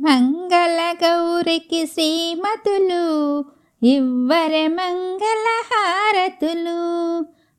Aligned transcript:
మంగళ 0.00 0.80
గౌరికి 0.92 1.86
శ్రీమతులు 1.86 3.04
ఇవ్వరె 3.82 4.68
మంగళ 4.68 5.46
హారతులు 5.70 6.82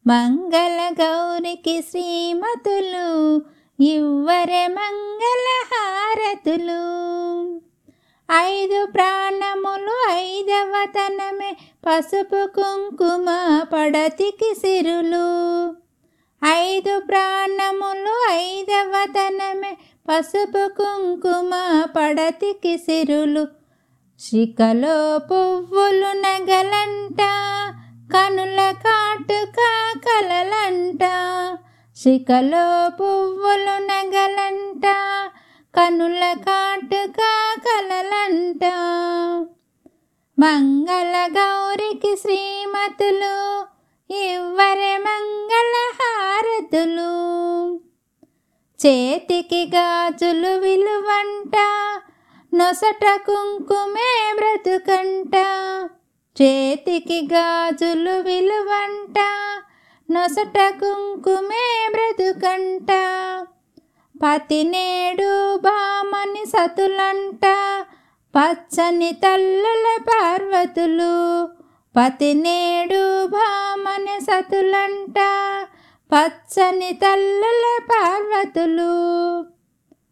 మంగళ 0.07 0.79
గౌరికి 1.01 1.81
శ్రీమతులు 1.81 3.09
ఇవ్వరె 3.79 4.67
మంగళ 4.67 5.47
హారతులు 5.71 6.79
ఐదు 8.31 8.85
ప్రాణములు 8.85 9.97
ఐదవతనమే 10.11 11.57
పసుపు 11.87 12.47
కుంకుమ 12.47 13.27
పడతికి 13.73 14.53
సిరులు. 14.55 15.27
ఐదు 16.47 16.99
ప్రాణములు 16.99 18.31
ఐదవదనమే 18.31 19.77
పసుపు 20.09 20.67
కుంకుమ 20.67 21.83
పడతికి 21.97 22.77
సిరులు. 22.77 23.47
శిఖలో 24.19 25.17
పువ్వులు 25.17 26.11
నగలంట 26.17 27.21
కనుల 28.13 28.73
కాటుక 28.85 29.57
కలలంట. 30.07 31.03
శిఖలో 31.97 32.89
పువ్వులు 32.89 33.75
నగలంట 33.83 34.87
కనుల 35.77 36.35
కాటుక 36.47 37.17
కలలంట. 37.67 38.65
మంగళ 40.39 41.27
గౌరికి 41.27 42.15
శ్రీమతులు 42.15 43.59
ఇవ్వరే 44.13 44.78
పెద్దలు 46.73 47.75
చేతికి 48.85 49.71
గాజులు 49.75 50.47
విలువంట 50.47 51.55
నొసట 52.55 53.05
కుంకుమే 53.15 54.33
బ్రతుకంట. 54.35 55.35
చేతికి 56.41 57.29
గాజులు 57.33 58.11
విలువంట 58.11 59.19
నొసట 60.11 60.57
కుంకుమే 60.69 61.89
బ్రతుకంట. 61.91 62.91
పతినేడు 64.23 65.57
బామని 65.57 66.45
సతులంట 66.45 67.45
పచ్చని 68.37 69.11
తల్లుల 69.11 69.97
పార్వతులు. 70.01 71.45
పతినేడు 71.97 73.27
భామని 73.27 74.19
సతులంట 74.19 75.19
పచ్చని 76.09 76.91
తల్లుల 76.93 77.65
పార్వతులు 77.91 78.93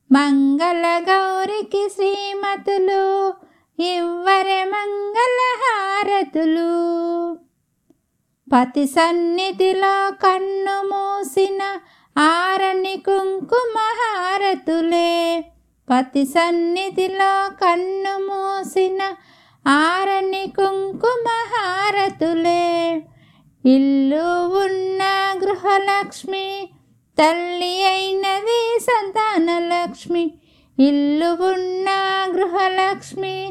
మంగళ 0.10 0.84
గౌరికి 1.00 1.90
శ్రీమతులు 1.90 3.04
ఇవ్వరే 3.80 4.64
మంగళ 4.64 5.38
హారతులు. 5.64 6.72
పతి 8.48 8.86
సన్నిధిలో 8.88 9.96
కన్ను 10.12 10.78
మూసిన 10.84 11.62
ఆరని 12.16 12.96
కుంకుమహారతులే 13.06 13.90
పతి 15.88 16.26
సన్నిధిలో 16.26 17.32
కన్ను 17.62 18.20
మూసిన 18.20 19.02
ఆరని 19.66 20.54
కుంకుమహారతులే 20.58 21.44
ఇల్లు 23.66 24.28
ఉన్న 24.58 24.97
లక్ష్మి 26.08 26.70
తల్లి 27.20 27.84
అయినది 27.84 28.80
సంతానలక్ష్మి 28.80 30.22
ఇల్లు 30.80 31.30
ఉన్న 31.46 31.88
గృహలక్ష్మి 32.36 33.50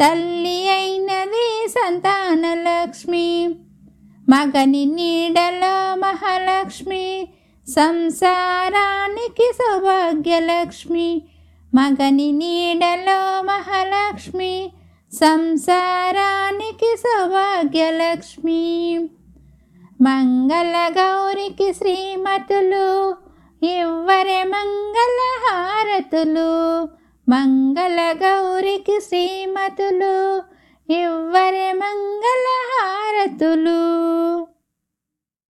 తల్లి 0.00 0.68
అయినది 0.68 1.46
సంతానలక్ష్మి 1.68 3.24
మగని 4.28 4.84
నీడలో 4.84 5.94
మహాలక్ష్మి 5.94 7.28
సంసారానికి 7.68 9.48
సౌభాగ్యలక్ష్మి. 9.60 11.08
మగని 11.74 12.32
నీడలో 12.32 13.20
మహాలక్ష్మి 13.42 14.54
సంసారానికి 15.12 16.96
సౌభాగ్యలక్ష్మి. 16.96 18.62
మంగళ 20.00 20.76
గౌరికి 20.96 21.66
శ్రీమతులు 21.72 22.86
ఇవ్వరే 23.62 24.40
మంగళ 24.44 25.18
హారతులు 25.44 26.50
మంగళ 27.26 28.00
గౌరికి 28.22 28.96
శ్రీమతులు 29.00 30.14
ఇవ్వరే 30.88 31.68
మంగళ 31.74 32.46
హారతులు 32.70 33.73